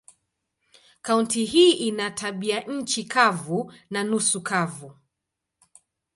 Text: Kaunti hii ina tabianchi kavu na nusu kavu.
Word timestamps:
Kaunti 1.01 1.45
hii 1.45 1.71
ina 1.71 2.11
tabianchi 2.11 3.03
kavu 3.03 3.73
na 3.89 4.03
nusu 4.03 4.41
kavu. 4.41 4.95